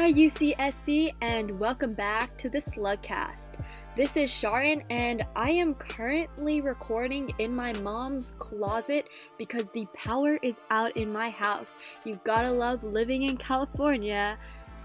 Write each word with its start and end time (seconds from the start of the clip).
Hi 0.00 0.10
UCSC 0.14 1.12
and 1.20 1.58
welcome 1.58 1.92
back 1.92 2.34
to 2.38 2.48
the 2.48 2.56
Slugcast. 2.58 3.60
This 3.94 4.16
is 4.16 4.30
Sharon 4.30 4.82
and 4.88 5.26
I 5.36 5.50
am 5.50 5.74
currently 5.74 6.62
recording 6.62 7.30
in 7.38 7.54
my 7.54 7.74
mom's 7.80 8.32
closet 8.38 9.08
because 9.36 9.64
the 9.74 9.86
power 9.92 10.38
is 10.42 10.62
out 10.70 10.96
in 10.96 11.12
my 11.12 11.28
house. 11.28 11.76
You 12.06 12.18
gotta 12.24 12.50
love 12.50 12.82
living 12.82 13.24
in 13.24 13.36
California. 13.36 14.38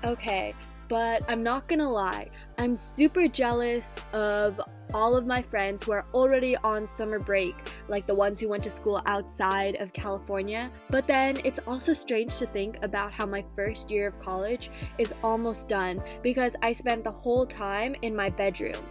Okay, 0.04 0.54
but 0.88 1.24
I'm 1.30 1.44
not 1.44 1.68
gonna 1.68 1.92
lie, 1.92 2.30
I'm 2.58 2.76
super 2.76 3.28
jealous 3.28 4.00
of 4.14 4.60
all 4.94 5.16
of 5.16 5.26
my 5.26 5.42
friends 5.42 5.84
who 5.84 5.92
are 5.92 6.06
already 6.14 6.56
on 6.58 6.88
summer 6.88 7.20
break, 7.20 7.56
like 7.88 8.08
the 8.08 8.16
ones 8.16 8.40
who 8.40 8.48
went 8.48 8.64
to 8.64 8.70
school 8.70 9.02
outside 9.06 9.76
of 9.76 9.92
California. 9.94 10.72
But 10.90 11.08
then 11.08 11.42
it's 11.44 11.60
also 11.68 11.92
strange 11.94 12.38
to 12.38 12.46
think 12.48 12.78
about 12.82 13.12
how 13.12 13.26
my 13.26 13.44
first 13.56 13.92
year 13.92 14.08
of 14.08 14.20
college 14.20 14.70
is 14.98 15.14
almost 15.24 15.68
done 15.68 15.98
because 16.24 16.56
I 16.62 16.72
spent 16.72 17.04
the 17.04 17.12
whole 17.12 17.46
time 17.46 17.96
in 18.04 18.16
my 18.16 18.30
bedroom. 18.30 18.82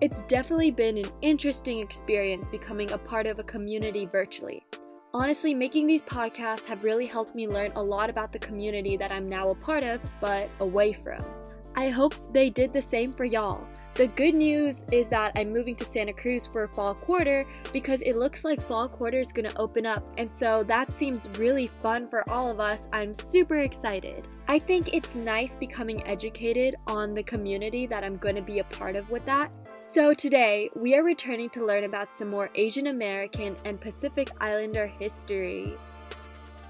It's 0.00 0.22
definitely 0.22 0.70
been 0.70 0.98
an 0.98 1.10
interesting 1.20 1.80
experience 1.80 2.48
becoming 2.48 2.90
a 2.92 2.98
part 2.98 3.26
of 3.26 3.38
a 3.38 3.44
community 3.44 4.06
virtually. 4.06 4.64
Honestly, 5.12 5.54
making 5.54 5.88
these 5.88 6.02
podcasts 6.04 6.64
have 6.66 6.84
really 6.84 7.06
helped 7.06 7.34
me 7.34 7.48
learn 7.48 7.72
a 7.72 7.82
lot 7.82 8.08
about 8.08 8.30
the 8.30 8.38
community 8.38 8.96
that 8.96 9.10
I'm 9.10 9.28
now 9.28 9.50
a 9.50 9.54
part 9.56 9.82
of, 9.82 10.00
but 10.20 10.48
away 10.60 10.92
from. 10.92 11.18
I 11.74 11.88
hope 11.88 12.14
they 12.32 12.48
did 12.48 12.72
the 12.72 12.80
same 12.80 13.12
for 13.12 13.24
y'all. 13.24 13.66
The 13.94 14.06
good 14.06 14.34
news 14.34 14.84
is 14.92 15.08
that 15.08 15.32
I'm 15.34 15.52
moving 15.52 15.74
to 15.76 15.84
Santa 15.84 16.12
Cruz 16.12 16.46
for 16.46 16.66
fall 16.68 16.94
quarter 16.94 17.44
because 17.72 18.02
it 18.02 18.16
looks 18.16 18.44
like 18.44 18.60
fall 18.60 18.88
quarter 18.88 19.18
is 19.18 19.32
going 19.32 19.50
to 19.50 19.58
open 19.58 19.84
up, 19.84 20.04
and 20.16 20.30
so 20.32 20.62
that 20.68 20.92
seems 20.92 21.28
really 21.30 21.70
fun 21.82 22.08
for 22.08 22.28
all 22.30 22.50
of 22.50 22.60
us. 22.60 22.88
I'm 22.92 23.12
super 23.12 23.58
excited. 23.58 24.26
I 24.48 24.58
think 24.58 24.94
it's 24.94 25.16
nice 25.16 25.54
becoming 25.54 26.02
educated 26.06 26.76
on 26.86 27.12
the 27.12 27.22
community 27.22 27.86
that 27.86 28.04
I'm 28.04 28.16
going 28.16 28.36
to 28.36 28.42
be 28.42 28.60
a 28.60 28.64
part 28.64 28.96
of 28.96 29.10
with 29.10 29.24
that. 29.26 29.50
So 29.80 30.14
today, 30.14 30.70
we 30.76 30.94
are 30.94 31.02
returning 31.02 31.50
to 31.50 31.66
learn 31.66 31.84
about 31.84 32.14
some 32.14 32.28
more 32.28 32.48
Asian 32.54 32.86
American 32.86 33.56
and 33.64 33.80
Pacific 33.80 34.30
Islander 34.40 34.86
history. 34.86 35.76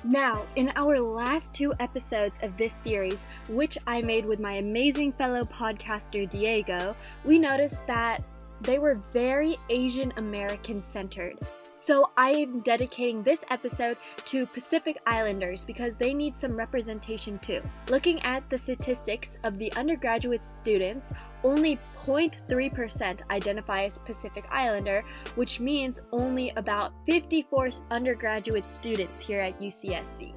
Now, 0.02 0.46
in 0.56 0.72
our 0.76 0.98
last 0.98 1.54
two 1.54 1.74
episodes 1.78 2.40
of 2.42 2.56
this 2.56 2.72
series, 2.72 3.26
which 3.48 3.76
I 3.86 4.00
made 4.00 4.24
with 4.24 4.40
my 4.40 4.54
amazing 4.54 5.12
fellow 5.12 5.42
podcaster 5.44 6.28
Diego, 6.28 6.96
we 7.24 7.38
noticed 7.38 7.86
that 7.86 8.24
they 8.62 8.78
were 8.78 8.94
very 9.12 9.58
Asian 9.68 10.10
American 10.16 10.80
centered. 10.80 11.38
So 11.82 12.10
I 12.14 12.32
am 12.32 12.60
dedicating 12.60 13.22
this 13.22 13.42
episode 13.48 13.96
to 14.26 14.46
Pacific 14.46 15.00
Islanders 15.06 15.64
because 15.64 15.96
they 15.96 16.12
need 16.12 16.36
some 16.36 16.54
representation 16.54 17.38
too. 17.38 17.62
Looking 17.88 18.20
at 18.20 18.48
the 18.50 18.58
statistics 18.58 19.38
of 19.44 19.56
the 19.56 19.72
undergraduate 19.72 20.44
students, 20.44 21.10
only 21.42 21.78
0.3% 21.96 23.22
identify 23.30 23.84
as 23.84 23.96
Pacific 23.96 24.44
Islander, 24.50 25.00
which 25.36 25.58
means 25.58 26.02
only 26.12 26.50
about 26.58 26.92
54 27.06 27.70
undergraduate 27.90 28.68
students 28.68 29.18
here 29.18 29.40
at 29.40 29.58
UCSC. 29.58 30.34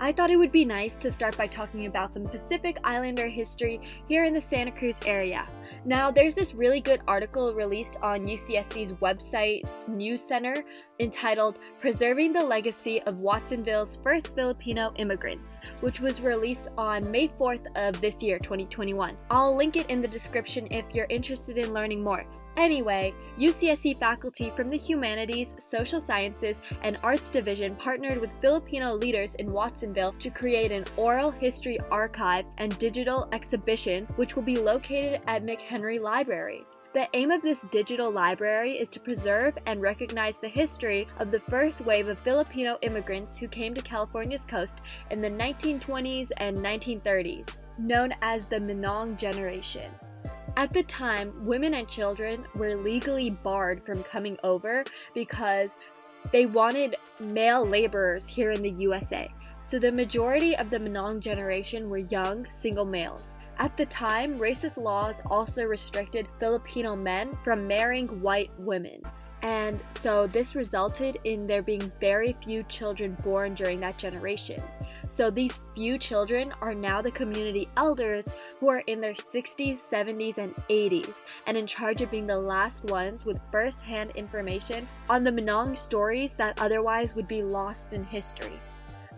I 0.00 0.12
thought 0.12 0.30
it 0.30 0.36
would 0.36 0.52
be 0.52 0.64
nice 0.64 0.96
to 0.98 1.10
start 1.10 1.36
by 1.36 1.48
talking 1.48 1.86
about 1.86 2.14
some 2.14 2.22
Pacific 2.22 2.78
Islander 2.84 3.26
history 3.26 3.80
here 4.06 4.24
in 4.26 4.32
the 4.32 4.40
Santa 4.40 4.70
Cruz 4.70 5.00
area. 5.04 5.44
Now, 5.84 6.08
there's 6.08 6.36
this 6.36 6.54
really 6.54 6.78
good 6.78 7.00
article 7.08 7.52
released 7.52 7.96
on 8.00 8.24
UCSC's 8.24 8.92
website's 8.98 9.88
news 9.88 10.22
center 10.22 10.62
entitled 11.00 11.58
Preserving 11.80 12.32
the 12.32 12.44
Legacy 12.44 13.02
of 13.02 13.18
Watsonville's 13.18 13.98
First 14.00 14.36
Filipino 14.36 14.92
Immigrants, 14.98 15.58
which 15.80 16.00
was 16.00 16.20
released 16.20 16.68
on 16.78 17.10
May 17.10 17.26
4th 17.26 17.66
of 17.74 18.00
this 18.00 18.22
year, 18.22 18.38
2021. 18.38 19.16
I'll 19.32 19.56
link 19.56 19.76
it 19.76 19.90
in 19.90 19.98
the 19.98 20.06
description 20.06 20.68
if 20.70 20.84
you're 20.94 21.06
interested 21.10 21.58
in 21.58 21.72
learning 21.74 22.04
more. 22.04 22.24
Anyway, 22.56 23.14
UCSC 23.38 23.96
faculty 23.98 24.50
from 24.50 24.68
the 24.68 24.76
Humanities, 24.76 25.54
Social 25.58 26.00
Sciences, 26.00 26.60
and 26.82 26.98
Arts 27.02 27.30
Division 27.30 27.76
partnered 27.76 28.18
with 28.18 28.30
Filipino 28.40 28.94
leaders 28.94 29.36
in 29.36 29.52
Watsonville 29.52 30.14
to 30.18 30.30
create 30.30 30.72
an 30.72 30.84
oral 30.96 31.30
history 31.30 31.78
archive 31.90 32.46
and 32.58 32.76
digital 32.78 33.28
exhibition, 33.32 34.06
which 34.16 34.34
will 34.34 34.42
be 34.42 34.58
located 34.58 35.20
at 35.28 35.46
McHenry 35.46 36.00
Library. 36.00 36.66
The 36.94 37.06
aim 37.12 37.30
of 37.30 37.42
this 37.42 37.66
digital 37.70 38.10
library 38.10 38.72
is 38.72 38.88
to 38.90 39.00
preserve 39.00 39.58
and 39.66 39.80
recognize 39.80 40.40
the 40.40 40.48
history 40.48 41.06
of 41.18 41.30
the 41.30 41.38
first 41.38 41.82
wave 41.82 42.08
of 42.08 42.18
Filipino 42.18 42.78
immigrants 42.80 43.36
who 43.36 43.46
came 43.46 43.74
to 43.74 43.82
California's 43.82 44.46
coast 44.46 44.80
in 45.10 45.20
the 45.20 45.30
1920s 45.30 46.30
and 46.38 46.56
1930s, 46.56 47.66
known 47.78 48.14
as 48.22 48.46
the 48.46 48.58
Manong 48.58 49.18
generation. 49.18 49.90
At 50.58 50.72
the 50.72 50.82
time, 50.82 51.32
women 51.46 51.74
and 51.74 51.86
children 51.86 52.44
were 52.56 52.76
legally 52.76 53.30
barred 53.30 53.86
from 53.86 54.02
coming 54.02 54.36
over 54.42 54.82
because 55.14 55.76
they 56.32 56.46
wanted 56.46 56.96
male 57.20 57.64
laborers 57.64 58.26
here 58.26 58.50
in 58.50 58.60
the 58.60 58.72
USA. 58.72 59.32
So 59.60 59.78
the 59.78 59.92
majority 59.92 60.56
of 60.56 60.68
the 60.68 60.80
Manong 60.80 61.20
generation 61.20 61.88
were 61.88 61.98
young, 61.98 62.44
single 62.50 62.84
males. 62.84 63.38
At 63.58 63.76
the 63.76 63.86
time, 63.86 64.34
racist 64.34 64.82
laws 64.82 65.20
also 65.30 65.62
restricted 65.62 66.26
Filipino 66.40 66.96
men 66.96 67.30
from 67.44 67.68
marrying 67.68 68.08
white 68.20 68.50
women. 68.58 69.00
And 69.42 69.80
so 69.90 70.26
this 70.26 70.54
resulted 70.54 71.18
in 71.24 71.46
there 71.46 71.62
being 71.62 71.92
very 72.00 72.36
few 72.44 72.62
children 72.64 73.16
born 73.22 73.54
during 73.54 73.80
that 73.80 73.98
generation. 73.98 74.62
So 75.10 75.30
these 75.30 75.62
few 75.74 75.96
children 75.96 76.52
are 76.60 76.74
now 76.74 77.00
the 77.00 77.10
community 77.10 77.68
elders 77.76 78.28
who 78.60 78.68
are 78.68 78.82
in 78.86 79.00
their 79.00 79.14
60s, 79.14 79.74
70s, 79.74 80.38
and 80.38 80.54
80s 80.68 81.22
and 81.46 81.56
in 81.56 81.66
charge 81.66 82.02
of 82.02 82.10
being 82.10 82.26
the 82.26 82.38
last 82.38 82.84
ones 82.84 83.24
with 83.24 83.40
first 83.50 83.82
hand 83.84 84.12
information 84.16 84.86
on 85.08 85.24
the 85.24 85.30
Manong 85.30 85.78
stories 85.78 86.36
that 86.36 86.60
otherwise 86.60 87.14
would 87.14 87.28
be 87.28 87.42
lost 87.42 87.92
in 87.92 88.04
history. 88.04 88.60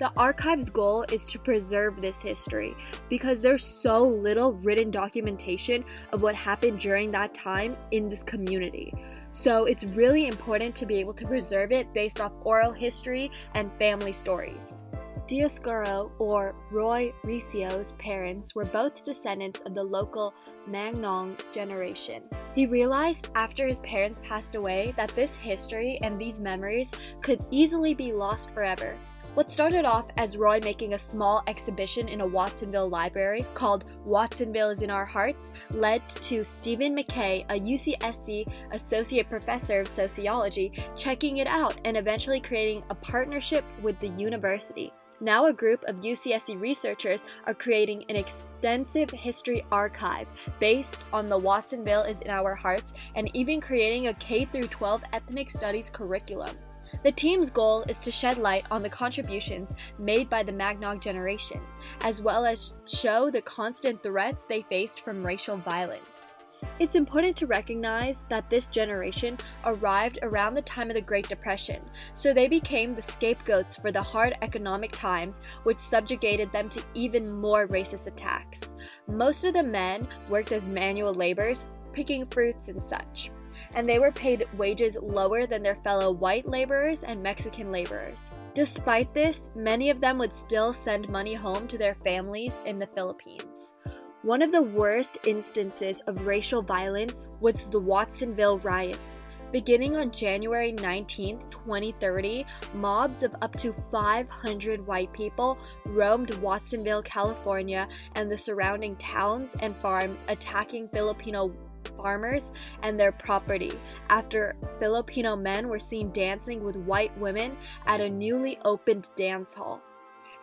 The 0.01 0.11
archive's 0.17 0.71
goal 0.71 1.05
is 1.13 1.29
to 1.29 1.39
preserve 1.39 2.01
this 2.01 2.23
history 2.23 2.75
because 3.11 3.43
there's 3.43 3.63
so 3.63 4.03
little 4.03 4.55
written 4.55 4.91
documentation 4.91 5.85
of 6.15 6.23
what 6.23 6.35
happened 6.35 6.81
during 6.81 7.11
that 7.11 7.35
time 7.35 7.77
in 7.91 8.09
this 8.09 8.23
community. 8.23 8.95
So 9.33 9.67
it's 9.67 9.85
really 9.85 10.27
important 10.27 10.75
to 10.77 10.87
be 10.87 10.97
able 10.97 11.13
to 11.13 11.27
preserve 11.27 11.71
it 11.71 11.93
based 11.93 12.19
off 12.19 12.33
oral 12.41 12.73
history 12.73 13.31
and 13.55 13.71
family 13.79 14.15
stories. 14.15 14.83
Dioscoro, 15.27 16.11
or 16.19 16.55
Roy 16.71 17.13
Recio's 17.25 17.93
parents, 17.93 18.55
were 18.55 18.65
both 18.65 19.05
descendants 19.05 19.61
of 19.67 19.75
the 19.75 19.85
local 19.85 20.33
Manong 20.67 21.39
generation. 21.53 22.23
He 22.55 22.65
realized 22.65 23.29
after 23.35 23.69
his 23.69 23.79
parents 23.81 24.23
passed 24.25 24.55
away 24.55 24.95
that 24.97 25.11
this 25.11 25.37
history 25.37 25.99
and 26.03 26.19
these 26.19 26.41
memories 26.41 26.91
could 27.23 27.47
easily 27.51 27.93
be 27.93 28.13
lost 28.13 28.51
forever. 28.55 28.97
What 29.35 29.49
started 29.49 29.85
off 29.85 30.07
as 30.17 30.37
Roy 30.37 30.59
making 30.59 30.95
a 30.95 30.99
small 30.99 31.45
exhibition 31.47 32.09
in 32.09 32.21
a 32.21 32.27
Watsonville 32.27 32.89
library 32.89 33.47
called 33.55 33.85
Watsonville 34.05 34.71
is 34.71 34.83
in 34.83 34.91
Our 34.91 35.05
Hearts 35.05 35.53
led 35.71 36.07
to 36.09 36.43
Stephen 36.43 36.97
McKay, 36.97 37.45
a 37.49 37.61
UCSC 37.61 38.53
associate 38.73 39.31
professor 39.31 39.79
of 39.79 39.87
sociology, 39.87 40.73
checking 40.97 41.37
it 41.37 41.47
out 41.47 41.79
and 41.85 41.97
eventually 41.97 42.41
creating 42.41 42.83
a 42.91 42.95
partnership 42.97 43.65
with 43.83 44.01
the 44.01 44.09
university. 44.09 44.93
Now, 45.21 45.47
a 45.47 45.53
group 45.53 45.85
of 45.85 46.01
UCSC 46.01 46.61
researchers 46.61 47.25
are 47.47 47.55
creating 47.55 48.07
an 48.09 48.17
extensive 48.17 49.11
history 49.11 49.65
archive 49.71 50.29
based 50.59 51.03
on 51.13 51.29
the 51.29 51.39
Watsonville 51.39 52.03
is 52.03 52.21
in 52.23 52.31
Our 52.31 52.57
Hearts 52.57 52.95
and 53.15 53.31
even 53.37 53.61
creating 53.61 54.09
a 54.09 54.15
K 54.15 54.45
12 54.45 55.03
ethnic 55.13 55.53
studies 55.53 55.89
curriculum. 55.89 56.57
The 57.03 57.13
team's 57.13 57.51
goal 57.51 57.85
is 57.89 57.99
to 57.99 58.11
shed 58.11 58.39
light 58.39 58.67
on 58.71 58.83
the 58.83 58.91
contributions 58.91 59.75
made 59.99 60.29
by 60.29 60.43
the 60.43 60.53
Manong 60.53 61.01
generation, 61.01 61.61
as 62.03 62.21
well 62.21 62.45
as 62.45 62.75
show 62.87 63.31
the 63.31 63.43
constant 63.43 64.03
threats 64.03 64.45
they 64.45 64.63
faced 64.63 65.01
from 65.01 65.25
racial 65.25 65.57
violence. 65.57 66.35
It's 66.79 66.95
important 66.95 67.37
to 67.37 67.47
recognize 67.47 68.27
that 68.29 68.49
this 68.49 68.69
generation 68.69 69.39
arrived 69.65 70.19
around 70.23 70.55
the 70.55 70.63
time 70.63 70.91
of 70.91 70.95
the 70.95 71.01
Great 71.01 71.29
Depression, 71.29 71.81
so 72.15 72.33
they 72.33 72.49
became 72.49 72.95
the 72.95 73.03
scapegoats 73.03 73.77
for 73.77 73.91
the 73.91 74.03
hard 74.03 74.35
economic 74.43 74.93
times, 74.93 75.41
which 75.63 75.81
subjugated 75.81 76.53
them 76.53 76.69
to 76.71 76.83
even 76.95 77.31
more 77.31 77.67
racist 77.69 78.07
attacks. 78.07 78.77
Most 79.09 79.45
of 79.45 79.55
the 79.55 79.63
men 79.63 80.07
worked 80.29 80.53
as 80.53 80.69
manual 80.69 81.15
laborers, 81.15 81.67
picking 81.93 82.27
fruits 82.27 82.69
and 82.69 82.83
such, 82.83 83.31
and 83.75 83.89
they 83.89 83.99
were 83.99 84.13
paid 84.13 84.47
wages 84.57 84.99
lower 85.01 85.47
than 85.47 85.63
their 85.63 85.77
fellow 85.77 86.11
white 86.11 86.49
laborers 86.49 87.03
and 87.03 87.21
Mexican 87.21 87.71
laborers. 87.71 88.31
Despite 88.55 89.15
this, 89.15 89.51
many 89.55 89.91
of 89.91 90.01
them 90.01 90.19
would 90.19 90.35
still 90.35 90.73
send 90.73 91.09
money 91.09 91.35
home 91.35 91.69
to 91.69 91.79
their 91.79 91.95
families 91.95 92.55
in 92.67 92.79
the 92.79 92.89
Philippines. 92.89 93.75
One 94.23 94.43
of 94.43 94.53
the 94.53 94.63
worst 94.63 95.19
instances 95.27 96.03
of 96.07 96.27
racial 96.27 96.61
violence 96.61 97.29
was 97.41 97.71
the 97.71 97.81
Watsonville 97.81 98.59
riots. 98.59 99.25
Beginning 99.51 99.97
on 99.97 100.13
January 100.13 100.73
19, 100.73 101.41
2030, 101.51 102.45
mobs 102.75 103.23
of 103.23 103.35
up 103.43 103.53
to 103.57 103.75
500 103.91 104.87
white 104.87 105.13
people 105.13 105.59
roamed 105.87 106.35
Watsonville, 106.35 107.03
California, 107.03 107.89
and 108.15 108.31
the 108.31 108.39
surrounding 108.39 108.95
towns 108.97 109.57
and 109.61 109.75
farms, 109.81 110.25
attacking 110.29 110.89
Filipino 110.91 111.53
farmers 112.01 112.51
and 112.83 112.99
their 112.99 113.13
property 113.13 113.73
after 114.09 114.57
Filipino 114.79 115.37
men 115.37 115.69
were 115.69 115.79
seen 115.79 116.11
dancing 116.13 116.65
with 116.65 116.77
white 116.77 117.17
women 117.19 117.57
at 117.87 118.01
a 118.01 118.09
newly 118.09 118.59
opened 118.65 119.09
dance 119.17 119.55
hall. 119.55 119.81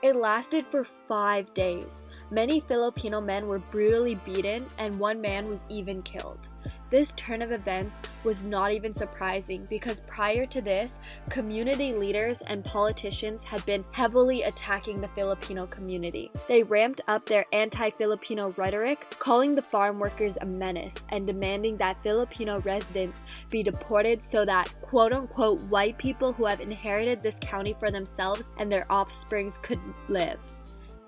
It 0.04 0.16
lasted 0.16 0.66
for 0.70 0.84
five 0.84 1.52
days. 1.56 2.06
Many 2.30 2.60
Filipino 2.60 3.20
men 3.20 3.48
were 3.48 3.58
brutally 3.58 4.16
beaten, 4.16 4.68
and 4.78 5.00
one 5.00 5.20
man 5.20 5.48
was 5.48 5.66
even 5.70 6.04
killed. 6.04 6.50
This 6.90 7.12
turn 7.18 7.42
of 7.42 7.52
events 7.52 8.02
was 8.24 8.46
not 8.46 8.72
even 8.72 8.94
surprising 8.94 9.68
because 9.70 10.00
prior 10.02 10.46
to 10.46 10.62
this, 10.62 11.00
community 11.30 11.94
leaders 11.94 12.42
and 12.44 12.64
politicians 12.64 13.44
had 13.44 13.66
been 13.66 13.84
heavily 13.92 14.44
attacking 14.44 15.02
the 15.02 15.10
Filipino 15.10 15.66
community. 15.66 16.32
They 16.48 16.64
ramped 16.64 17.02
up 17.10 17.26
their 17.26 17.46
anti 17.52 17.90
Filipino 17.90 18.52
rhetoric, 18.52 19.16
calling 19.20 19.54
the 19.54 19.62
farm 19.62 20.00
workers 20.00 20.38
a 20.40 20.46
menace 20.46 21.06
and 21.10 21.28
demanding 21.28 21.76
that 21.78 22.02
Filipino 22.04 22.62
residents 22.62 23.20
be 23.50 23.64
deported 23.64 24.24
so 24.24 24.46
that 24.46 24.74
quote 24.82 25.12
unquote 25.12 25.60
white 25.64 25.98
people 25.98 26.32
who 26.32 26.46
have 26.46 26.62
inherited 26.62 27.20
this 27.20 27.38
county 27.42 27.76
for 27.78 27.92
themselves 27.92 28.54
and 28.60 28.72
their 28.72 28.90
offsprings 28.92 29.58
could 29.58 29.80
live. 30.08 30.40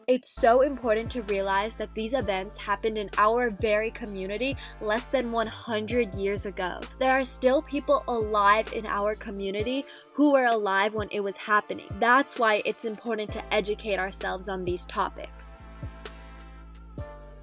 It's 0.10 0.32
so 0.32 0.62
important 0.62 1.12
to 1.12 1.22
realize 1.22 1.76
that 1.76 1.94
these 1.94 2.14
events 2.14 2.58
happened 2.58 2.98
in 2.98 3.12
our 3.20 3.52
very 3.52 3.92
community 3.92 4.58
less 4.82 5.08
than 5.08 5.32
100 5.32 6.16
years 6.16 6.48
ago. 6.48 6.80
There 6.98 7.12
are 7.12 7.24
still 7.24 7.62
people 7.62 8.04
alive 8.08 8.74
in 8.74 8.88
our 8.88 9.14
community 9.14 9.86
who 10.14 10.32
were 10.32 10.46
alive 10.46 10.96
when 10.96 11.10
it 11.12 11.20
was 11.20 11.38
happening. 11.38 11.86
That's 12.00 12.40
why 12.40 12.64
it's 12.66 12.86
important 12.86 13.32
to 13.34 13.54
educate 13.54 14.00
ourselves 14.00 14.50
on 14.50 14.66
these 14.66 14.84
topics. 14.88 15.58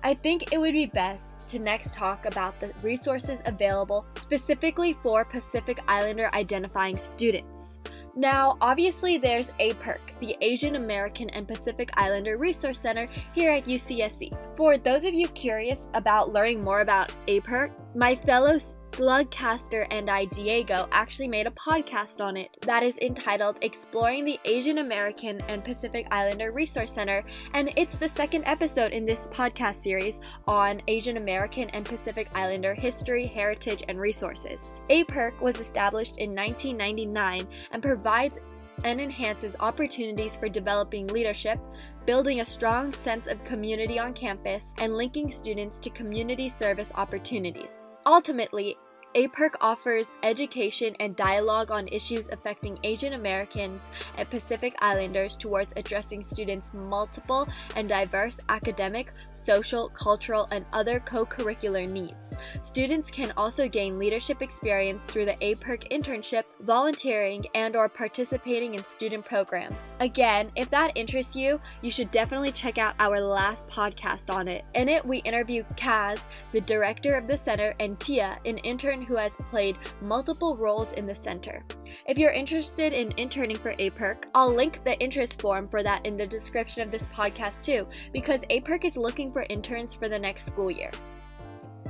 I 0.02 0.14
think 0.14 0.52
it 0.52 0.58
would 0.58 0.74
be 0.74 0.86
best 0.86 1.46
to 1.46 1.60
next 1.60 1.94
talk 1.94 2.26
about 2.26 2.58
the 2.58 2.72
resources 2.82 3.42
available 3.44 4.04
specifically 4.10 4.98
for 5.04 5.24
Pacific 5.24 5.78
Islander 5.86 6.34
identifying 6.34 6.96
students. 6.96 7.78
Now, 8.18 8.56
obviously, 8.62 9.18
there's 9.18 9.50
APIRC, 9.60 10.00
the 10.20 10.36
Asian 10.40 10.76
American 10.76 11.30
and 11.30 11.46
Pacific 11.46 11.90
Islander 11.94 12.36
Resource 12.36 12.78
Center 12.78 13.08
here 13.34 13.52
at 13.52 13.66
UCSC. 13.66 14.36
For 14.56 14.78
those 14.78 15.04
of 15.04 15.14
you 15.14 15.28
curious 15.28 15.88
about 15.94 16.32
learning 16.32 16.62
more 16.62 16.80
about 16.80 17.12
APIRC, 17.26 17.70
my 17.94 18.14
fellow 18.14 18.58
Slugcaster 18.96 19.86
and 19.90 20.08
I, 20.08 20.24
Diego, 20.24 20.88
actually 20.90 21.28
made 21.28 21.46
a 21.46 21.50
podcast 21.50 22.24
on 22.24 22.36
it 22.36 22.48
that 22.62 22.82
is 22.82 22.98
entitled 22.98 23.58
Exploring 23.60 24.24
the 24.24 24.40
Asian 24.46 24.78
American 24.78 25.38
and 25.48 25.62
Pacific 25.62 26.06
Islander 26.10 26.50
Resource 26.52 26.92
Center, 26.92 27.22
and 27.52 27.70
it's 27.76 27.98
the 27.98 28.08
second 28.08 28.44
episode 28.46 28.92
in 28.92 29.04
this 29.04 29.28
podcast 29.28 29.76
series 29.76 30.20
on 30.46 30.80
Asian 30.88 31.18
American 31.18 31.68
and 31.70 31.84
Pacific 31.84 32.28
Islander 32.34 32.74
history, 32.74 33.26
heritage, 33.26 33.82
and 33.88 34.00
resources. 34.00 34.72
APIRC 34.88 35.40
was 35.42 35.60
established 35.60 36.16
in 36.16 36.34
1999 36.34 37.46
and 37.72 37.82
provides 37.82 38.38
and 38.84 39.00
enhances 39.00 39.56
opportunities 39.60 40.36
for 40.36 40.48
developing 40.48 41.06
leadership, 41.08 41.58
building 42.04 42.40
a 42.40 42.44
strong 42.44 42.92
sense 42.92 43.26
of 43.26 43.42
community 43.44 43.98
on 43.98 44.14
campus, 44.14 44.72
and 44.78 44.96
linking 44.96 45.30
students 45.30 45.80
to 45.80 45.90
community 45.90 46.48
service 46.48 46.92
opportunities. 46.94 47.80
Ultimately, 48.06 48.76
APIRC 49.16 49.54
offers 49.62 50.18
education 50.22 50.94
and 51.00 51.16
dialogue 51.16 51.70
on 51.70 51.88
issues 51.88 52.28
affecting 52.28 52.78
Asian 52.84 53.14
Americans 53.14 53.88
and 54.18 54.28
Pacific 54.28 54.74
Islanders 54.80 55.38
towards 55.38 55.72
addressing 55.74 56.22
students' 56.22 56.74
multiple 56.74 57.48
and 57.76 57.88
diverse 57.88 58.38
academic, 58.50 59.12
social, 59.32 59.88
cultural, 59.88 60.46
and 60.52 60.66
other 60.74 61.00
co 61.00 61.24
curricular 61.24 61.88
needs. 61.88 62.36
Students 62.62 63.10
can 63.10 63.32
also 63.38 63.66
gain 63.66 63.98
leadership 63.98 64.42
experience 64.42 65.02
through 65.06 65.24
the 65.24 65.36
APIRC 65.36 65.90
internship, 65.90 66.44
volunteering, 66.60 67.46
and 67.54 67.74
or 67.74 67.88
participating 67.88 68.74
in 68.74 68.84
student 68.84 69.24
programs. 69.24 69.94
Again, 70.00 70.52
if 70.56 70.68
that 70.68 70.92
interests 70.94 71.34
you, 71.34 71.58
you 71.80 71.90
should 71.90 72.10
definitely 72.10 72.52
check 72.52 72.76
out 72.76 72.94
our 72.98 73.18
last 73.18 73.66
podcast 73.66 74.28
on 74.28 74.46
it. 74.46 74.66
In 74.74 74.90
it, 74.90 75.06
we 75.06 75.18
interview 75.18 75.64
Kaz, 75.74 76.26
the 76.52 76.60
director 76.60 77.14
of 77.14 77.26
the 77.26 77.36
center, 77.38 77.74
and 77.80 77.98
Tia, 77.98 78.38
an 78.44 78.58
intern 78.58 79.05
who 79.06 79.16
has 79.16 79.36
played 79.50 79.78
multiple 80.02 80.56
roles 80.56 80.92
in 80.92 81.06
the 81.06 81.14
center. 81.14 81.64
If 82.06 82.18
you're 82.18 82.30
interested 82.30 82.92
in 82.92 83.12
interning 83.16 83.56
for 83.56 83.74
APIRC, 83.74 84.24
I'll 84.34 84.54
link 84.54 84.84
the 84.84 84.98
interest 85.00 85.40
form 85.40 85.68
for 85.68 85.82
that 85.82 86.04
in 86.04 86.16
the 86.16 86.26
description 86.26 86.82
of 86.82 86.90
this 86.90 87.06
podcast 87.06 87.62
too, 87.62 87.86
because 88.12 88.44
APIRC 88.50 88.84
is 88.84 88.96
looking 88.96 89.32
for 89.32 89.46
interns 89.48 89.94
for 89.94 90.08
the 90.08 90.18
next 90.18 90.46
school 90.46 90.70
year. 90.70 90.90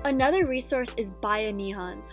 Another 0.04 0.46
resource 0.46 0.94
is 0.96 1.10
Bayanihan, 1.10 2.04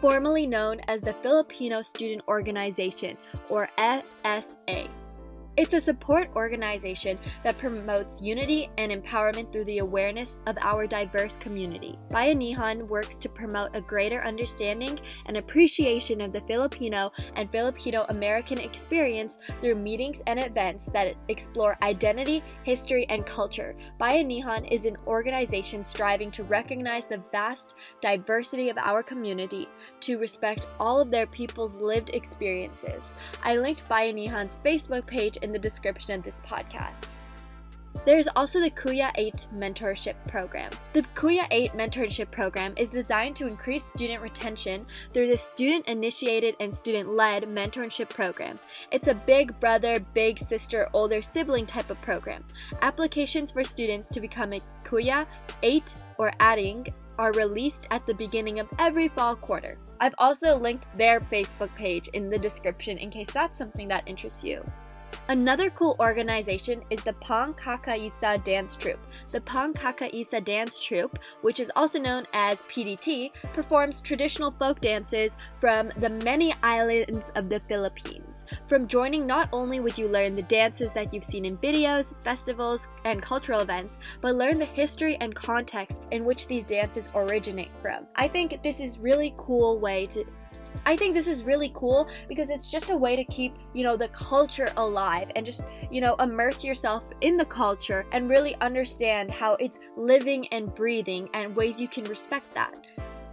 formerly 0.00 0.46
known 0.46 0.78
as 0.88 1.00
the 1.00 1.12
Filipino 1.12 1.82
Student 1.82 2.22
Organization, 2.28 3.16
or 3.48 3.68
FSA. 3.78 4.88
It's 5.56 5.72
a 5.72 5.80
support 5.80 6.30
organization 6.34 7.16
that 7.44 7.58
promotes 7.58 8.20
unity 8.20 8.68
and 8.76 8.90
empowerment 8.90 9.52
through 9.52 9.66
the 9.66 9.78
awareness 9.78 10.36
of 10.46 10.58
our 10.60 10.84
diverse 10.84 11.36
community. 11.36 11.96
Bayanihan 12.10 12.88
works 12.88 13.20
to 13.20 13.28
promote 13.28 13.70
a 13.76 13.80
greater 13.80 14.24
understanding 14.24 14.98
and 15.26 15.36
appreciation 15.36 16.20
of 16.22 16.32
the 16.32 16.40
Filipino 16.40 17.12
and 17.36 17.52
Filipino 17.52 18.04
American 18.08 18.58
experience 18.58 19.38
through 19.60 19.76
meetings 19.76 20.22
and 20.26 20.40
events 20.40 20.86
that 20.86 21.14
explore 21.28 21.78
identity, 21.82 22.42
history, 22.64 23.06
and 23.08 23.24
culture. 23.24 23.76
Bayanihan 24.00 24.68
is 24.72 24.86
an 24.86 24.96
organization 25.06 25.84
striving 25.84 26.32
to 26.32 26.42
recognize 26.42 27.06
the 27.06 27.22
vast 27.30 27.76
diversity 28.00 28.70
of 28.70 28.78
our 28.78 29.04
community, 29.04 29.68
to 30.00 30.18
respect 30.18 30.66
all 30.80 31.00
of 31.00 31.12
their 31.12 31.28
people's 31.28 31.76
lived 31.76 32.10
experiences. 32.10 33.14
I 33.44 33.54
linked 33.54 33.88
Bayanihan's 33.88 34.58
Facebook 34.64 35.06
page 35.06 35.38
in 35.44 35.52
the 35.52 35.58
description 35.58 36.14
of 36.14 36.24
this 36.24 36.40
podcast. 36.40 37.14
There's 38.04 38.28
also 38.36 38.60
the 38.60 38.70
Kuya 38.70 39.12
Ate 39.14 39.46
Mentorship 39.54 40.14
Program. 40.26 40.70
The 40.92 41.02
Kuya 41.14 41.46
Ate 41.50 41.72
Mentorship 41.72 42.30
Program 42.30 42.74
is 42.76 42.90
designed 42.90 43.34
to 43.36 43.46
increase 43.46 43.84
student 43.84 44.20
retention 44.20 44.84
through 45.12 45.28
the 45.28 45.38
student 45.38 45.86
initiated 45.86 46.54
and 46.60 46.74
student 46.74 47.14
led 47.14 47.44
mentorship 47.44 48.10
program. 48.10 48.58
It's 48.90 49.08
a 49.08 49.14
big 49.14 49.58
brother, 49.58 50.00
big 50.12 50.38
sister, 50.38 50.86
older 50.92 51.22
sibling 51.22 51.64
type 51.64 51.88
of 51.88 52.00
program. 52.02 52.44
Applications 52.82 53.52
for 53.52 53.64
students 53.64 54.10
to 54.10 54.20
become 54.20 54.52
a 54.52 54.60
Kuya 54.84 55.26
Ate 55.62 55.94
or 56.18 56.32
Ading 56.40 56.88
are 57.16 57.32
released 57.32 57.86
at 57.90 58.04
the 58.04 58.14
beginning 58.14 58.60
of 58.60 58.68
every 58.78 59.08
fall 59.08 59.36
quarter. 59.36 59.78
I've 60.00 60.14
also 60.18 60.58
linked 60.58 60.88
their 60.98 61.20
Facebook 61.20 61.74
page 61.74 62.08
in 62.08 62.28
the 62.28 62.38
description 62.38 62.98
in 62.98 63.08
case 63.08 63.30
that's 63.30 63.56
something 63.56 63.88
that 63.88 64.02
interests 64.06 64.44
you. 64.44 64.62
Another 65.28 65.70
cool 65.70 65.96
organization 66.00 66.82
is 66.90 67.02
the 67.02 67.14
Pagkakaisa 67.14 68.44
Dance 68.44 68.76
Troupe. 68.76 69.00
The 69.32 69.40
Pagkakaisa 69.40 70.44
Dance 70.44 70.78
Troupe, 70.78 71.18
which 71.40 71.60
is 71.60 71.72
also 71.74 71.98
known 71.98 72.26
as 72.34 72.62
PDT, 72.64 73.30
performs 73.54 74.02
traditional 74.02 74.50
folk 74.50 74.82
dances 74.82 75.38
from 75.58 75.90
the 76.00 76.10
many 76.10 76.54
islands 76.62 77.32
of 77.36 77.48
the 77.48 77.58
Philippines. 77.60 78.44
From 78.68 78.86
joining, 78.86 79.26
not 79.26 79.48
only 79.50 79.80
would 79.80 79.96
you 79.96 80.08
learn 80.08 80.34
the 80.34 80.42
dances 80.42 80.92
that 80.92 81.14
you've 81.14 81.24
seen 81.24 81.46
in 81.46 81.56
videos, 81.56 82.12
festivals, 82.22 82.86
and 83.06 83.22
cultural 83.22 83.60
events, 83.60 83.96
but 84.20 84.34
learn 84.34 84.58
the 84.58 84.66
history 84.66 85.16
and 85.22 85.34
context 85.34 86.02
in 86.10 86.26
which 86.26 86.46
these 86.46 86.66
dances 86.66 87.08
originate 87.14 87.70
from. 87.80 88.06
I 88.14 88.28
think 88.28 88.62
this 88.62 88.78
is 88.78 88.98
really 88.98 89.34
cool 89.38 89.78
way 89.78 90.04
to 90.08 90.26
I 90.86 90.96
think 90.96 91.14
this 91.14 91.26
is 91.26 91.44
really 91.44 91.70
cool 91.74 92.08
because 92.28 92.50
it's 92.50 92.68
just 92.68 92.90
a 92.90 92.96
way 92.96 93.16
to 93.16 93.24
keep, 93.24 93.54
you 93.72 93.84
know, 93.84 93.96
the 93.96 94.08
culture 94.08 94.72
alive 94.76 95.30
and 95.36 95.44
just, 95.44 95.64
you 95.90 96.00
know, 96.00 96.14
immerse 96.16 96.64
yourself 96.64 97.04
in 97.20 97.36
the 97.36 97.44
culture 97.44 98.06
and 98.12 98.28
really 98.28 98.54
understand 98.60 99.30
how 99.30 99.54
it's 99.54 99.78
living 99.96 100.46
and 100.48 100.74
breathing 100.74 101.28
and 101.34 101.54
ways 101.56 101.80
you 101.80 101.88
can 101.88 102.04
respect 102.04 102.52
that. 102.54 102.74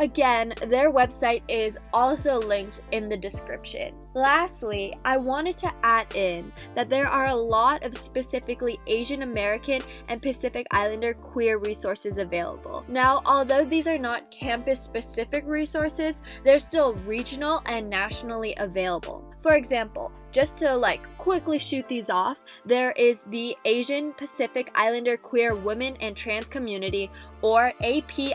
Again, 0.01 0.55
their 0.65 0.91
website 0.91 1.43
is 1.47 1.77
also 1.93 2.39
linked 2.39 2.81
in 2.91 3.07
the 3.07 3.15
description. 3.15 3.93
Lastly, 4.15 4.97
I 5.05 5.17
wanted 5.17 5.57
to 5.59 5.71
add 5.83 6.15
in 6.15 6.51
that 6.73 6.89
there 6.89 7.07
are 7.07 7.27
a 7.27 7.35
lot 7.35 7.83
of 7.83 7.95
specifically 7.95 8.79
Asian 8.87 9.21
American 9.21 9.83
and 10.07 10.19
Pacific 10.19 10.65
Islander 10.71 11.13
queer 11.13 11.59
resources 11.59 12.17
available. 12.17 12.83
Now, 12.87 13.21
although 13.27 13.63
these 13.63 13.87
are 13.87 13.99
not 13.99 14.31
campus 14.31 14.81
specific 14.81 15.43
resources, 15.45 16.23
they're 16.43 16.57
still 16.57 16.95
regional 17.05 17.61
and 17.67 17.87
nationally 17.87 18.55
available. 18.57 19.23
For 19.43 19.53
example, 19.53 20.11
just 20.31 20.57
to 20.59 20.75
like 20.75 21.15
quickly 21.19 21.59
shoot 21.59 21.87
these 21.87 22.09
off, 22.09 22.41
there 22.65 22.91
is 22.93 23.23
the 23.25 23.55
Asian 23.65 24.13
Pacific 24.13 24.71
Islander 24.73 25.15
Queer 25.15 25.53
Women 25.53 25.95
and 26.01 26.17
Trans 26.17 26.49
Community 26.49 27.11
or 27.41 27.71
APIQWTC 27.81 28.31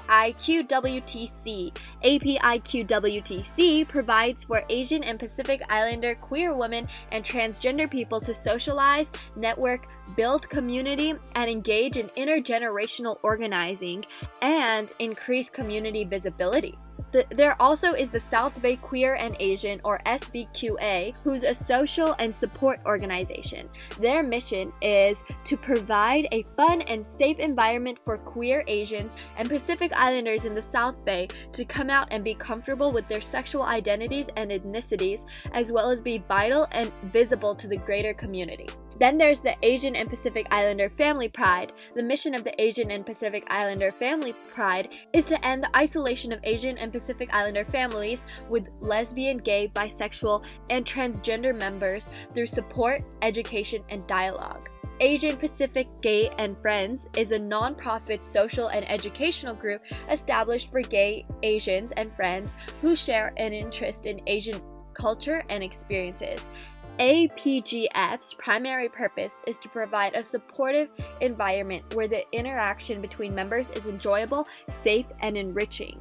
APIQWTC 2.05 3.89
provides 3.89 4.45
for 4.45 4.63
Asian 4.69 5.05
and 5.05 5.19
Pacific 5.19 5.63
Islander 5.69 6.15
queer 6.15 6.55
women 6.55 6.87
and 7.13 7.25
transgender 7.25 7.91
people 7.91 8.21
to 8.21 8.35
socialize, 8.35 9.13
network, 9.37 9.87
build 10.17 10.49
community, 10.49 11.15
and 11.35 11.51
engage 11.51 11.97
in 11.97 12.09
intergenerational 12.11 13.19
organizing 13.23 14.05
and 14.43 14.93
increase 14.99 15.51
community 15.51 16.05
visibility. 16.05 16.75
The, 17.17 17.25
there 17.35 17.57
also 17.63 17.95
is 17.95 18.11
the 18.11 18.21
South 18.21 18.61
Bay 18.61 18.77
Queer 18.77 19.15
and 19.15 19.35
Asian, 19.41 19.81
or 19.85 20.03
SBQA, 20.05 21.17
who's 21.25 21.45
a 21.45 21.55
social 21.55 22.15
and 22.19 22.37
support 22.37 22.79
organization. 22.85 23.69
Their 23.99 24.23
mission 24.23 24.71
is 24.83 25.25
to 25.45 25.57
provide 25.57 26.29
a 26.31 26.43
fun 26.59 26.83
and 26.83 27.03
safe 27.03 27.39
environment 27.39 28.01
for 28.05 28.19
queer 28.19 28.65
Asians 28.67 29.17
and 29.39 29.49
Pacific 29.49 29.93
Islanders 29.95 30.45
in 30.45 30.55
the 30.55 30.61
South 30.61 31.03
Bay 31.07 31.29
to 31.53 31.65
come 31.65 31.89
out 31.89 32.09
and 32.11 32.23
be 32.23 32.35
comfortable 32.35 32.93
with 32.93 33.09
their 33.09 33.23
sexual 33.23 33.63
identities 33.63 34.29
and 34.37 34.51
ethnicities, 34.51 35.25
as 35.53 35.73
well 35.73 35.89
as 35.89 36.03
be 36.03 36.23
vital 36.29 36.69
and 36.73 36.93
visible 37.05 37.55
to 37.55 37.67
the 37.67 37.79
greater 37.79 38.13
community. 38.13 38.69
Then 38.99 39.19
there's 39.19 39.41
the 39.41 39.57
Asian 39.63 39.95
and 39.95 40.09
Pacific 40.09 40.47
Islander 40.51 40.89
Family 40.89 41.29
Pride. 41.29 41.73
The 41.95 42.03
mission 42.03 42.35
of 42.35 42.45
the 42.45 42.61
Asian 42.61 42.91
and 42.91 43.05
Pacific 43.05 43.45
Islander 43.49 43.91
Family 43.91 44.35
Pride 44.53 44.95
is 45.13 45.27
to 45.27 45.47
end 45.47 45.63
the 45.63 45.77
isolation 45.77 46.33
of 46.33 46.41
Asian 46.45 46.79
and 46.79 46.93
Pacific 46.93 47.29
Islander 47.33 47.65
families 47.67 48.25
with 48.49 48.69
lesbian, 48.81 49.39
gay, 49.39 49.69
bisexual, 49.75 50.45
and 50.71 50.85
transgender 50.85 51.57
members 51.57 52.09
through 52.33 52.47
support, 52.47 53.03
education, 53.23 53.83
and 53.91 54.07
dialogue. 54.07 54.71
Asian 55.01 55.37
Pacific 55.37 55.89
Gay 56.01 56.31
and 56.39 56.57
Friends 56.63 57.07
is 57.19 57.33
a 57.33 57.39
nonprofit 57.39 58.25
social 58.25 58.69
and 58.69 58.89
educational 58.91 59.55
group 59.55 59.83
established 60.09 60.71
for 60.71 60.81
gay 60.81 61.27
Asians 61.43 61.93
and 61.93 62.15
friends 62.17 62.57
who 62.81 62.97
share 62.97 63.35
an 63.37 63.53
interest 63.53 64.07
in 64.07 64.23
Asian 64.27 64.59
culture 64.95 65.45
and 65.51 65.63
experiences. 65.63 66.51
APGF's 66.99 68.33
primary 68.33 68.89
purpose 68.89 69.45
is 69.47 69.59
to 69.59 69.69
provide 69.69 70.15
a 70.15 70.25
supportive 70.25 70.89
environment 71.21 71.95
where 71.95 72.09
the 72.09 72.25
interaction 72.33 73.03
between 73.03 73.35
members 73.35 73.69
is 73.71 73.87
enjoyable, 73.87 74.49
safe, 74.69 75.05
and 75.21 75.37
enriching. 75.37 76.01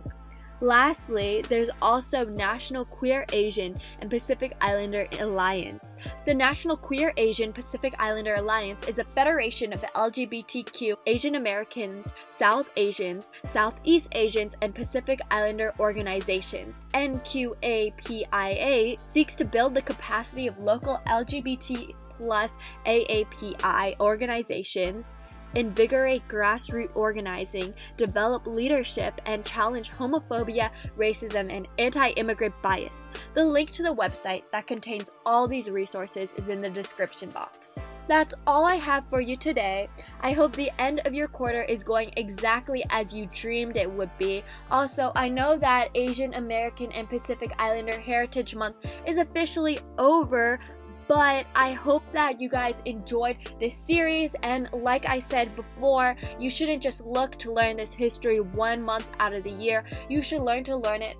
Lastly, 0.62 1.44
there's 1.50 1.70
also 1.82 2.24
National 2.26 2.86
Queer 2.86 3.26
Asian 3.34 3.76
and 4.00 4.10
Pacific 4.10 4.56
Islander 4.62 5.06
Alliance. 5.20 5.98
The 6.26 6.34
National 6.34 6.78
Queer 6.78 7.12
Asian 7.18 7.52
Pacific 7.52 7.94
Islander 8.00 8.36
Alliance 8.36 8.88
is 8.88 9.00
a 9.00 9.04
federation 9.04 9.74
of 9.74 9.82
LGBTQ 9.82 10.96
Asian 11.08 11.36
Americans, 11.36 12.14
South 12.30 12.70
Asians, 12.78 13.32
Southeast 13.50 14.08
Asians, 14.14 14.54
and 14.62 14.74
Pacific 14.74 15.20
Islander 15.30 15.74
organizations. 15.80 16.84
NQAPIA 16.94 18.98
seeks 19.00 19.36
to 19.36 19.44
build 19.44 19.76
the 19.76 19.82
capacity 19.82 20.48
of 20.48 20.58
local 20.60 21.02
LGBT 21.08 21.94
plus 22.18 22.58
AAPI 22.86 24.00
organizations 24.00 25.14
invigorate 25.56 26.28
grassroots 26.28 26.96
organizing, 26.96 27.74
develop 27.98 28.46
leadership, 28.46 29.20
and 29.26 29.46
challenge 29.46 29.90
homophobia, 29.92 30.70
racism, 30.98 31.52
and 31.52 31.68
anti 31.80 32.10
immigrant 32.12 32.54
bias. 32.62 33.10
The 33.34 33.44
link 33.44 33.72
to 33.72 33.84
the 33.84 33.94
website 33.94 34.44
that 34.52 34.68
contains 34.68 35.10
all 35.26 35.48
these 35.48 35.70
resources 35.70 36.34
is 36.34 36.50
in 36.50 36.62
the 36.62 36.70
description 36.70 37.30
box. 37.30 37.80
That's 38.08 38.34
all 38.46 38.66
I 38.66 38.76
have 38.76 39.10
for 39.10 39.22
you 39.22 39.36
today. 39.36 39.88
I 40.22 40.32
hope 40.32 40.56
the 40.56 40.72
end 40.80 41.02
of 41.06 41.14
your 41.14 41.28
quarter 41.28 41.64
is 41.64 41.84
going 41.84 42.12
exactly 42.18 42.84
as 42.90 43.14
you 43.14 43.28
dreamed 43.34 43.78
it 43.78 43.90
would 43.90 44.16
be. 44.18 44.44
Also, 44.72 45.12
I 45.16 45.30
know 45.30 45.58
that 45.58 45.90
Asian 45.96 46.34
American 46.36 46.92
and 46.92 47.10
Pacific 47.10 47.52
Islander 47.58 48.00
Heritage 48.00 48.56
Month 48.56 48.76
is 49.06 49.18
officially 49.18 49.80
over, 49.98 50.60
but 51.08 51.46
I 51.56 51.74
hope 51.74 52.04
that 52.14 52.40
you 52.42 52.50
guys 52.50 52.82
enjoyed 52.86 53.38
this 53.60 53.76
series. 53.76 54.36
And 54.44 54.70
like 54.74 55.08
I 55.08 55.20
said 55.20 55.56
before, 55.56 56.16
you 56.40 56.50
shouldn't 56.50 56.82
just 56.82 57.06
look 57.06 57.38
to 57.40 57.54
learn 57.54 57.78
this 57.78 57.94
history 57.94 58.40
one 58.40 58.82
month 58.82 59.08
out 59.20 59.34
of 59.34 59.44
the 59.44 59.52
year. 59.52 59.86
You 60.10 60.22
should 60.22 60.42
learn 60.42 60.64
to 60.66 60.76
learn 60.76 61.02
it 61.02 61.18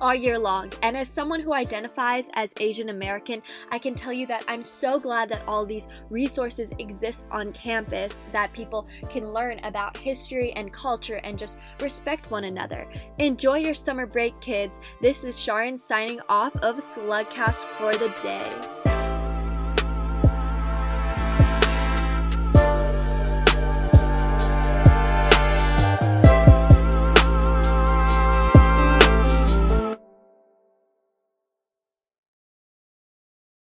all 0.00 0.14
year 0.14 0.38
long. 0.38 0.72
And 0.82 0.96
as 0.96 1.08
someone 1.08 1.40
who 1.40 1.52
identifies 1.52 2.28
as 2.34 2.54
Asian 2.60 2.88
American, 2.88 3.42
I 3.70 3.78
can 3.78 3.94
tell 3.94 4.12
you 4.12 4.26
that 4.26 4.44
I'm 4.48 4.62
so 4.62 4.98
glad 4.98 5.28
that 5.30 5.42
all 5.46 5.66
these 5.66 5.88
resources 6.10 6.70
exist 6.78 7.26
on 7.30 7.52
campus 7.52 8.22
that 8.32 8.52
people 8.52 8.86
can 9.10 9.32
learn 9.32 9.60
about 9.64 9.96
history 9.96 10.52
and 10.52 10.72
culture 10.72 11.20
and 11.24 11.38
just 11.38 11.58
respect 11.80 12.30
one 12.30 12.44
another. 12.44 12.88
Enjoy 13.18 13.58
your 13.58 13.74
summer 13.74 14.06
break, 14.06 14.40
kids. 14.40 14.80
This 15.00 15.24
is 15.24 15.38
Sharon 15.38 15.78
signing 15.78 16.20
off 16.28 16.54
of 16.56 16.76
Slugcast 16.76 17.64
for 17.78 17.94
the 17.94 18.08
day. 18.22 18.87